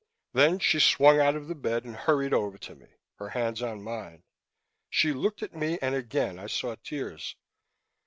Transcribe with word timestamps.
Then 0.33 0.57
she 0.57 0.79
swung 0.79 1.19
out 1.19 1.35
of 1.35 1.47
the 1.47 1.53
bed 1.53 1.85
and 1.85 1.95
hurried 1.95 2.33
over 2.33 2.57
to 2.57 2.73
me, 2.73 2.87
her 3.19 3.29
hands 3.29 3.61
on 3.61 3.83
mine. 3.83 4.23
She 4.89 5.13
looked 5.13 5.43
at 5.43 5.53
me 5.53 5.77
and 5.79 5.93
again 5.93 6.39
I 6.39 6.47
saw 6.47 6.73
tears. 6.73 7.35